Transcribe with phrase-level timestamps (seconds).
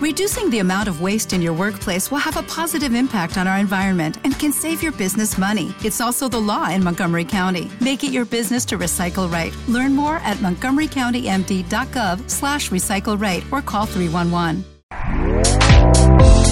[0.00, 3.58] Reducing the amount of waste in your workplace will have a positive impact on our
[3.58, 5.74] environment and can save your business money.
[5.84, 7.70] It's also the law in Montgomery County.
[7.82, 9.52] Make it your business to recycle right.
[9.68, 14.64] Learn more at montgomerycountymd.gov slash recycle right or call 311.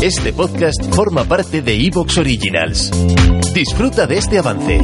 [0.02, 2.90] Este podcast forma parte de Evox Originals.
[3.54, 4.82] Disfruta de este avance.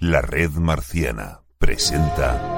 [0.00, 2.53] La red marciana presenta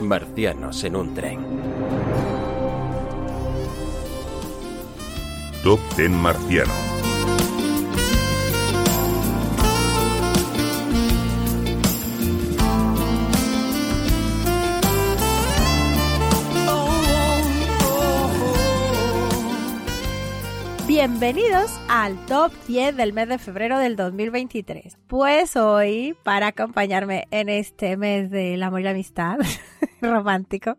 [0.00, 1.40] Marcianos en un tren.
[5.62, 6.72] Top Ten Marciano.
[21.00, 24.98] Bienvenidos al top 10 del mes de febrero del 2023.
[25.06, 29.38] Pues hoy, para acompañarme en este mes del amor y la amistad
[30.00, 30.76] romántico,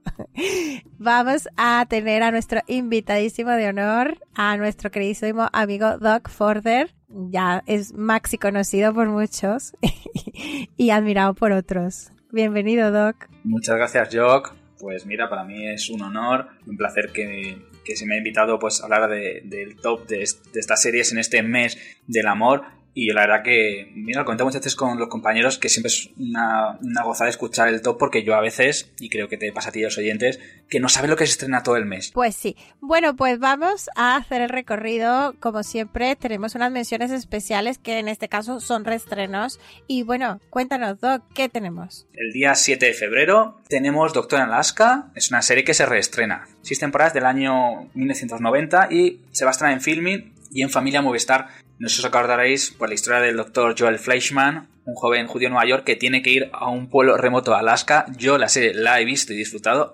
[0.98, 6.94] vamos a tener a nuestro invitadísimo de honor, a nuestro queridísimo amigo Doc Forder.
[7.10, 9.74] Ya es maxi conocido por muchos
[10.78, 12.10] y admirado por otros.
[12.32, 13.28] Bienvenido, Doc.
[13.44, 14.54] Muchas gracias, Jock.
[14.80, 18.58] Pues mira, para mí es un honor, un placer que, que se me ha invitado
[18.58, 21.78] pues, a hablar de- del top de, est- de estas series en este mes
[22.08, 22.64] del amor.
[22.94, 26.10] Y la verdad que, mira, lo comenté muchas veces con los compañeros que siempre es
[26.18, 29.70] una, una gozada escuchar el top porque yo a veces, y creo que te pasa
[29.70, 30.40] a ti y a los oyentes,
[30.70, 32.12] que no sabes lo que se estrena todo el mes.
[32.14, 32.58] Pues sí.
[32.82, 35.36] Bueno, pues vamos a hacer el recorrido.
[35.40, 39.60] Como siempre, tenemos unas menciones especiales que en este caso son reestrenos.
[39.88, 42.08] Y bueno, cuéntanos, Doc, ¿qué tenemos?
[42.14, 46.48] El día 7 de febrero tenemos Doctor en Alaska, es una serie que se reestrena.
[46.62, 51.02] Seis temporadas del año 1990 y se va a estrenar en Filming y en Familia
[51.02, 51.48] Movistar.
[51.82, 55.48] No sé si os acordaréis por la historia del doctor Joel Fleischman, un joven judío
[55.48, 58.06] de Nueva York que tiene que ir a un pueblo remoto de Alaska.
[58.18, 59.92] Yo la serie la he visto y disfrutado.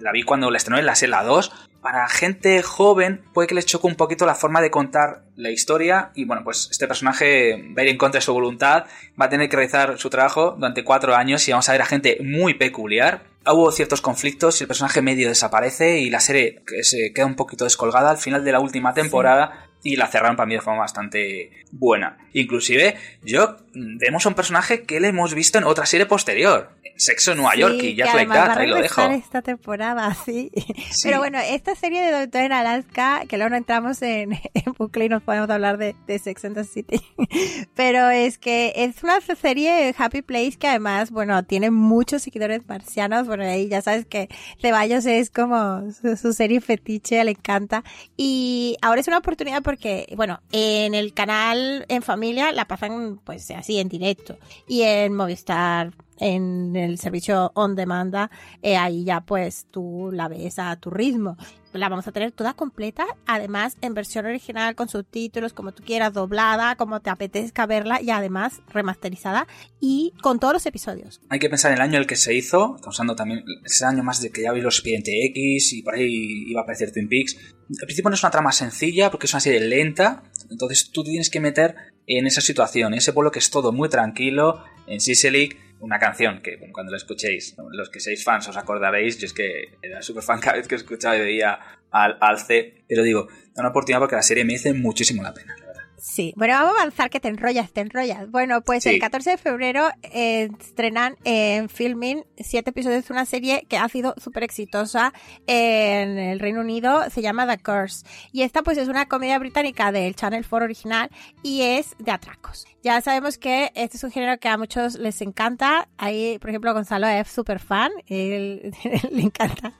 [0.00, 1.52] La vi cuando la estrenó en la serie la 2.
[1.80, 6.10] Para gente joven puede que les choque un poquito la forma de contar la historia
[6.16, 9.28] y bueno, pues este personaje va a ir en contra de su voluntad, va a
[9.28, 12.54] tener que realizar su trabajo durante cuatro años y vamos a ver a gente muy
[12.54, 13.22] peculiar.
[13.46, 17.62] Hubo ciertos conflictos y el personaje medio desaparece y la serie se queda un poquito
[17.62, 21.50] descolgada al final de la última temporada y la cerraron para mí de forma bastante
[21.70, 22.18] buena.
[22.32, 26.70] Inclusive, yo mm, vemos a un personaje que le hemos visto en otra serie posterior,
[26.96, 29.02] Sexo en Nueva Sí, York y Just Like That, ahí lo dejo.
[29.02, 30.50] esta temporada, sí.
[30.90, 31.08] Sí.
[31.08, 35.06] Pero bueno, esta serie de Doctor en Alaska, que luego no entramos en, en bucle
[35.06, 37.00] y nos podemos hablar de, de Sex and the City.
[37.74, 43.26] Pero es que es una serie Happy Place que además, bueno, tiene muchos seguidores marcianos.
[43.26, 44.28] Bueno, ahí ya sabes que
[44.60, 47.84] Ceballos es como su, su serie fetiche, le encanta.
[48.16, 53.50] Y ahora es una oportunidad porque, bueno, en el canal en familia la pasan pues
[53.50, 54.38] así en directo.
[54.66, 58.30] Y en Movistar en el servicio on demanda,
[58.62, 61.36] eh, ahí ya pues tú la ves a tu ritmo.
[61.74, 66.14] La vamos a tener toda completa, además en versión original con subtítulos, como tú quieras,
[66.14, 69.46] doblada, como te apetezca verla y además remasterizada
[69.78, 71.20] y con todos los episodios.
[71.28, 74.02] Hay que pensar en el año en el que se hizo, hablando también ese año
[74.02, 77.08] más de que ya vi los Expediente X y por ahí iba a aparecer Twin
[77.08, 77.36] Peaks.
[77.36, 81.28] Al principio no es una trama sencilla porque es una serie lenta, entonces tú tienes
[81.28, 85.50] que meter en esa situación, en ese pueblo que es todo muy tranquilo, en Sicily,
[85.80, 89.76] una canción que cuando la escuchéis, los que seáis fans os acordaréis, yo es que
[89.82, 91.58] era súper fan cada vez que escuchaba y veía
[91.90, 95.56] al Alce, pero digo, da una oportunidad porque la serie merece muchísimo la pena.
[96.00, 98.30] Sí, bueno, vamos a avanzar que te enrollas, te enrollas.
[98.30, 98.90] Bueno, pues Sí.
[98.90, 103.88] el 14 de febrero eh, estrenan en Filming siete episodios de una serie que ha
[103.88, 105.12] sido súper exitosa
[105.48, 108.06] en el Reino Unido, se llama The Curse.
[108.32, 111.10] Y esta pues es una comedia británica del Channel 4 original
[111.42, 112.66] y es de atracos.
[112.84, 115.88] Ya sabemos que este es un género que a muchos les encanta.
[115.98, 118.72] Ahí, por ejemplo, Gonzalo es súper fan, él,
[119.10, 119.72] le encanta.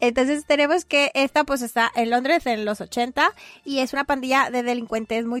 [0.00, 3.32] Entonces tenemos que esta pues está en Londres en los 80
[3.64, 5.40] y es una pandilla de delincuentes muy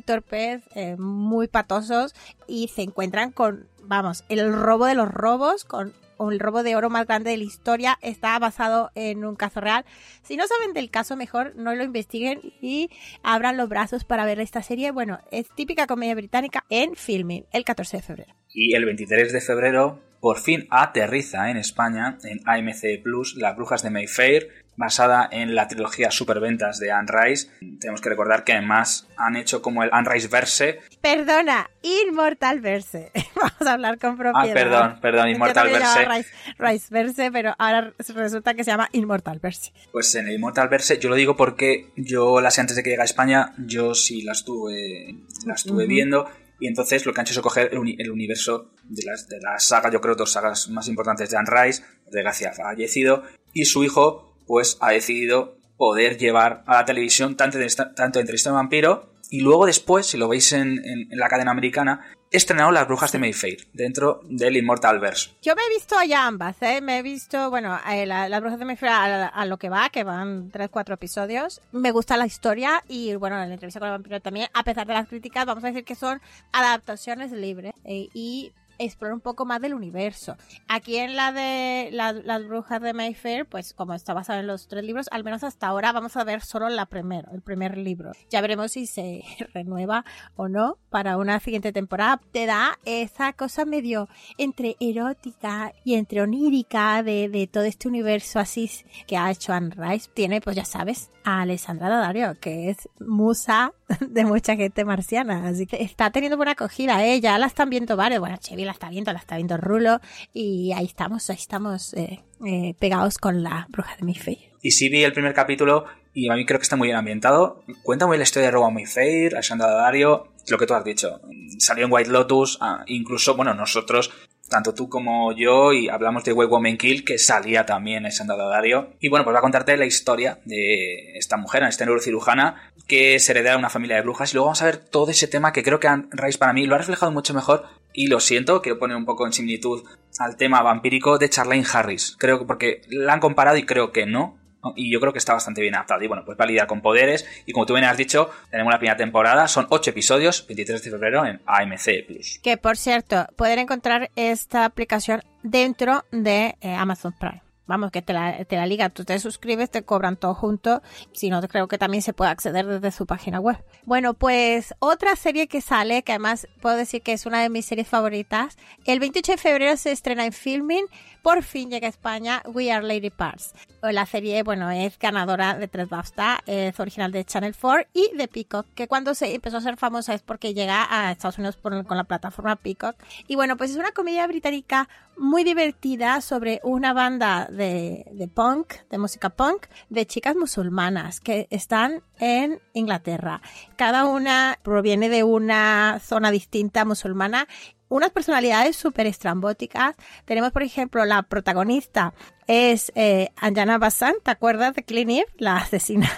[0.74, 2.14] eh, muy patosos
[2.46, 5.92] y se encuentran con, vamos, el robo de los robos, con
[6.30, 9.84] el robo de oro más grande de la historia está basado en un caso real.
[10.22, 12.90] Si no saben del caso, mejor no lo investiguen y
[13.22, 14.90] abran los brazos para ver esta serie.
[14.90, 18.34] Bueno, es típica comedia británica en filming el 14 de febrero.
[18.48, 23.82] Y el 23 de febrero por fin aterriza en España, en AMC Plus, Las Brujas
[23.82, 27.48] de Mayfair, basada en la trilogía Superventas de Anne Rice.
[27.80, 30.78] Tenemos que recordar que además han hecho como el Anne Rice verse.
[31.00, 33.10] Perdona, Immortal Verse.
[33.34, 34.48] Vamos a hablar con propiedad.
[34.48, 36.04] Ah, perdón, perdón, también Verse.
[36.04, 39.72] Rice, Rice Verse, pero ahora resulta que se llama Immortal Verse.
[39.90, 43.02] Pues en el Immortal Verse, yo lo digo porque yo las antes de que llegue
[43.02, 45.16] a España, yo sí la estuve,
[45.46, 45.88] la estuve Ujú.
[45.92, 46.30] viendo.
[46.60, 49.92] y entonces lo que han hecho es coger el, universo de las, de las sagas,
[49.92, 54.36] yo creo, dos sagas más importantes de Anne Rice, desgracia ha fallecido, y su hijo
[54.46, 57.58] pues ha decidido poder llevar a la televisión tanto,
[57.96, 62.70] tanto Entrevista de Vampiro y luego después, si lo veis en, la cadena americana, estrenado
[62.70, 65.30] Las Brujas de Mayfair dentro del Immortal Verse.
[65.40, 66.82] Yo me he visto ya ambas, ¿eh?
[66.82, 70.52] Me he visto, bueno, eh, Las Brujas de Mayfair a, lo que va, que van
[70.52, 71.62] 3-4 episodios.
[71.72, 74.92] Me gusta la historia y, bueno, la entrevista con el vampiro también, a pesar de
[74.92, 76.20] las críticas, vamos a decir que son
[76.52, 80.36] adaptaciones libres eh, y explorar un poco más del universo.
[80.68, 84.84] Aquí en la de las brujas de Mayfair, pues como está basado en los tres
[84.84, 88.12] libros, al menos hasta ahora vamos a ver solo la primero, el primer libro.
[88.30, 89.22] Ya veremos si se
[89.54, 90.04] renueva
[90.36, 92.20] o no para una siguiente temporada.
[92.32, 94.08] Te da esa cosa medio
[94.38, 98.70] entre erótica y entre onírica de, de todo este universo así
[99.06, 100.10] que ha hecho Anne Rice.
[100.12, 105.48] Tiene, pues ya sabes, a Alessandra Daddario, que es musa de mucha gente marciana.
[105.48, 107.20] Así que está teniendo buena acogida, ¿eh?
[107.20, 108.20] Ya la están viendo varios.
[108.20, 110.00] Bueno, Chevy la está viendo, la está viendo Rulo.
[110.32, 114.38] Y ahí estamos, ahí estamos eh, eh, pegados con la bruja de Mayfair.
[114.62, 115.84] Y sí vi el primer capítulo
[116.14, 117.64] y a mí creo que está muy bien ambientado.
[117.82, 121.20] Cuenta muy la historia de Rowan Mayfair, Alessandra Daddario, lo que tú has dicho.
[121.58, 124.12] Salió en White Lotus, ah, incluso, bueno, nosotros
[124.52, 128.90] tanto tú como yo, y hablamos de White Woman Kill, que salía también en Dario.
[129.00, 133.32] Y bueno, pues voy a contarte la historia de esta mujer, esta neurocirujana, que se
[133.32, 134.30] hereda de una familia de brujas.
[134.30, 136.74] Y luego vamos a ver todo ese tema que creo que Rice para mí lo
[136.74, 137.64] ha reflejado mucho mejor.
[137.94, 139.84] Y lo siento, quiero poner un poco en similitud
[140.18, 142.14] al tema vampírico de Charlene Harris.
[142.18, 144.38] Creo que porque la han comparado y creo que no
[144.76, 146.02] y yo creo que está bastante bien adaptado.
[146.02, 147.26] Y bueno, pues va lidiar con poderes.
[147.46, 149.48] Y como tú bien has dicho, tenemos la primera temporada.
[149.48, 152.38] Son 8 episodios, 23 de febrero en AMC Plus.
[152.42, 157.42] Que por cierto, pueden encontrar esta aplicación dentro de eh, Amazon Prime.
[157.66, 160.82] Vamos, que te la, te la liga, tú te suscribes, te cobran todo junto.
[161.12, 163.62] Si no, creo que también se puede acceder desde su página web.
[163.84, 167.66] Bueno, pues otra serie que sale, que además puedo decir que es una de mis
[167.66, 170.86] series favoritas, el 28 de febrero se estrena en Filming
[171.22, 173.54] por fin llega a España We Are Lady Parts.
[173.80, 178.26] La serie, bueno, es ganadora de tres BAFTA, es original de Channel 4 y de
[178.26, 181.96] Peacock, que cuando se empezó a ser famosa es porque llega a Estados Unidos con
[181.96, 182.96] la plataforma Peacock.
[183.28, 188.98] Y bueno, pues es una comedia británica muy divertida sobre una banda de punk, de
[188.98, 193.42] música punk, de chicas musulmanas que están en Inglaterra.
[193.76, 197.46] Cada una proviene de una zona distinta musulmana
[197.92, 199.94] unas personalidades súper estrambóticas.
[200.24, 202.14] Tenemos, por ejemplo, la protagonista
[202.52, 206.10] es eh, Anjana Bassan, ¿te acuerdas de Clint la asesina?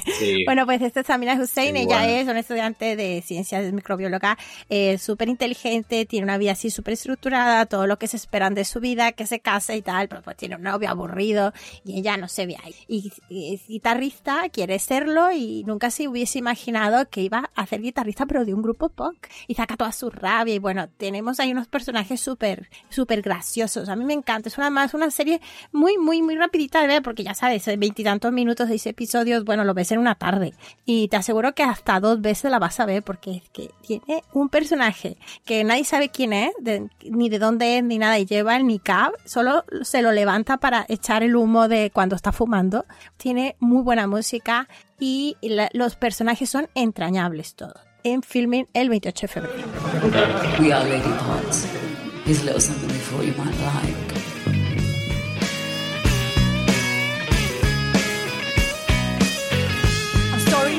[0.46, 4.38] bueno, pues esta es Samina Hussein, ella es una estudiante de ciencias microbióloga,
[4.70, 8.64] eh, súper inteligente, tiene una vida así súper estructurada, todo lo que se esperan de
[8.64, 11.52] su vida, que se case y tal, pero pues tiene un novio aburrido
[11.84, 12.74] y ella no se ve ahí.
[12.88, 18.24] Y, es guitarrista, quiere serlo y nunca se hubiese imaginado que iba a ser guitarrista,
[18.24, 21.68] pero de un grupo punk y saca toda su rabia y bueno, tenemos ahí unos
[21.68, 23.90] personajes súper, súper graciosos.
[23.90, 25.40] A mí me encanta, es una más una serie
[25.72, 29.74] muy, muy, muy rapidita de ver, porque ya sabes, veintitantos minutos, seis episodios, bueno, lo
[29.74, 30.54] ves en una tarde.
[30.84, 34.22] Y te aseguro que hasta dos veces la vas a ver, porque es que tiene
[34.32, 36.52] un personaje que nadie sabe quién es,
[37.04, 40.84] ni de dónde es, ni nada, y lleva el niqab, solo se lo levanta para
[40.88, 42.86] echar el humo de cuando está fumando.
[43.16, 44.68] Tiene muy buena música
[44.98, 45.36] y
[45.72, 47.80] los personajes son entrañables todos.
[48.04, 49.62] En filming el 28 de febrero.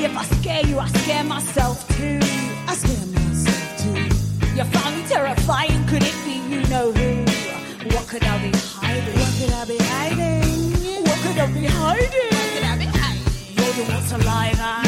[0.04, 2.18] If I scare you, I scare myself too.
[2.68, 4.56] I scare myself too.
[4.56, 7.24] You found me terrifying, could it be you know who?
[7.94, 9.18] What could I be hiding?
[9.18, 11.02] What could I be hiding?
[11.04, 12.34] What could I be hiding?
[12.34, 13.24] What could I be hiding?
[13.56, 14.58] You're the one alive.
[14.58, 14.83] You're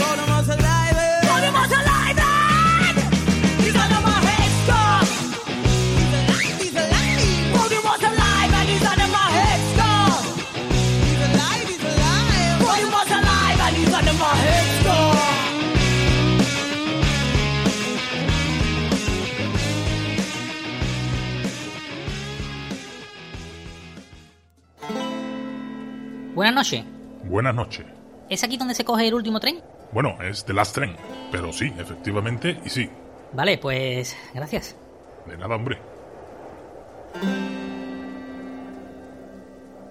[26.36, 26.84] Buenas noches.
[27.24, 27.86] Buenas noches.
[28.28, 29.62] ¿Es aquí donde se coge el último tren?
[29.90, 30.94] Bueno, es The Last Train,
[31.32, 32.90] pero sí, efectivamente, y sí.
[33.32, 34.76] Vale, pues gracias.
[35.24, 35.78] De nada, hombre.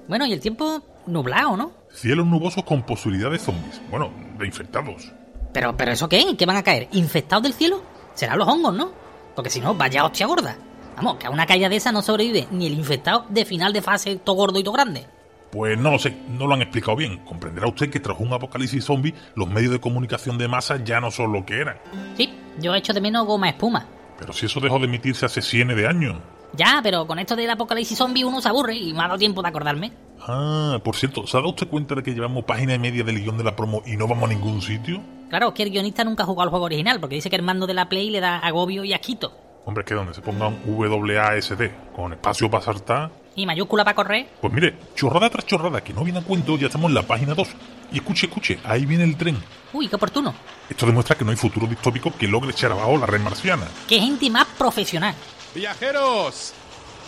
[0.08, 1.72] Bueno, y el tiempo nublado, ¿no?
[1.92, 3.82] Cielos nubosos con posibilidad de zombies.
[3.90, 5.12] Bueno, de infectados.
[5.52, 6.38] Pero, pero ¿eso qué?
[6.38, 6.90] ¿Qué van a caer?
[6.92, 7.82] ¿Infectados del cielo?
[8.14, 8.92] Serán los hongos, ¿no?
[9.34, 10.56] Porque si no, vaya hostia gorda.
[10.96, 13.82] Vamos, que a una caída de esa no sobrevive ni el infectado de final de
[13.82, 15.08] fase todo gordo y todo grande.
[15.52, 17.20] Pues no lo sé, no lo han explicado bien.
[17.20, 21.12] Comprenderá usted que tras un apocalipsis zombie, los medios de comunicación de masa ya no
[21.12, 21.78] son lo que eran.
[22.18, 23.88] Sí, yo he hecho de menos goma espuma.
[24.18, 26.18] Pero si eso dejó de emitirse hace cienes de años.
[26.54, 29.42] Ya, pero con esto del apocalipsis zombie uno se aburre y me ha dado tiempo
[29.42, 29.92] de acordarme.
[30.22, 33.22] Ah, por cierto, ¿se ha dado usted cuenta de que llevamos página y media del
[33.22, 35.02] guion de la promo y no vamos a ningún sitio?
[35.30, 37.68] Claro, que el guionista nunca ha jugado al juego original, porque dice que el mando
[37.68, 39.34] de la Play le da agobio y asquito.
[39.66, 43.12] Hombre, es que donde se ponga un WASD con espacio para saltar.
[43.36, 44.28] Y mayúscula para correr.
[44.40, 47.34] Pues mire, chorrada tras chorrada, que no viene a cuento, ya estamos en la página
[47.34, 47.48] 2.
[47.92, 49.38] Y escuche, escuche, ahí viene el tren.
[49.74, 50.34] Uy, qué oportuno.
[50.70, 53.68] Esto demuestra que no hay futuro distópico que logre echar abajo la red marciana.
[53.88, 55.14] Qué gente más profesional.
[55.54, 56.54] Viajeros,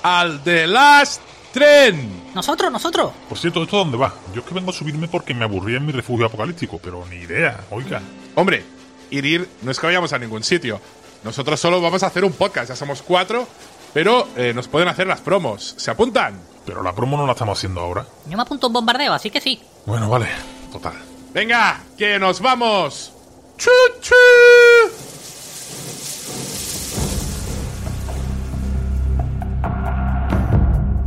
[0.04, 1.22] al The Last
[1.54, 2.32] Tren.
[2.36, 3.14] Nosotros, nosotros.
[3.30, 4.14] Por cierto, ¿esto dónde va?
[4.34, 7.18] Yo es que vengo a subirme porque me aburría en mi refugio apocalíptico, pero ni
[7.18, 8.02] idea, oiga.
[8.36, 8.64] Hombre,
[9.10, 10.80] ir, ir, no es que vayamos a ningún sitio.
[11.24, 13.48] Nosotros solo vamos a hacer un podcast, ya somos cuatro,
[13.94, 15.76] pero eh, nos pueden hacer las promos.
[15.78, 16.40] ¿Se apuntan?
[16.66, 18.06] Pero la promo no la estamos haciendo ahora.
[18.28, 19.62] Yo me apunto un bombardeo, así que sí.
[19.86, 20.28] Bueno, vale,
[20.72, 20.96] total.
[21.34, 23.14] Venga, que nos vamos.
[23.58, 23.70] ¡Chu,
[24.02, 24.16] chu!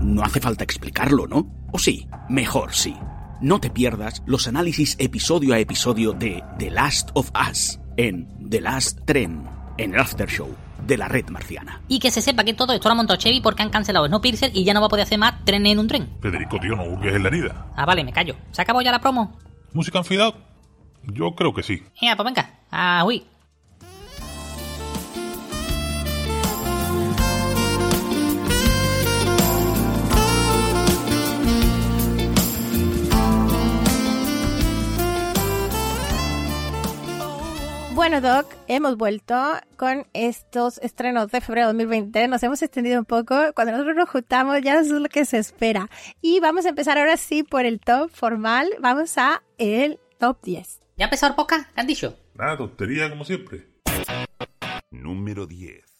[0.00, 1.46] No hace falta explicarlo, ¿no?
[1.72, 2.08] ¿O sí?
[2.28, 2.96] Mejor sí.
[3.40, 8.60] No te pierdas los análisis episodio a episodio de The Last of Us en The
[8.60, 11.80] Last Tren, en el After Show de la red marciana.
[11.88, 14.50] Y que se sepa que todo esto lo ha montado Chevy porque han cancelado Snowpiercer
[14.54, 16.10] y ya no va a poder hacer más tren en un tren.
[16.20, 17.66] Federico, tío, no hurgues en la herida.
[17.76, 18.34] Ah, vale, me callo.
[18.50, 19.38] ¿Se acabó ya la promo?
[19.72, 20.34] ¿Música en?
[21.04, 21.82] Yo creo que sí.
[22.02, 22.58] Ya, pues venga.
[22.70, 23.24] Ah, uy.
[38.00, 39.34] Bueno, Doc, hemos vuelto
[39.76, 42.28] con estos estrenos de febrero de 2020.
[42.28, 43.52] Nos hemos extendido un poco.
[43.54, 45.90] Cuando nosotros nos juntamos, ya eso es lo que se espera.
[46.22, 48.70] Y vamos a empezar ahora sí por el top formal.
[48.80, 50.80] Vamos a el top 10.
[50.96, 51.70] ¿Ya empezó el podcast?
[51.74, 52.16] ¿Qué han dicho?
[52.32, 53.68] Nada, tontería como siempre.
[54.90, 55.99] Número 10.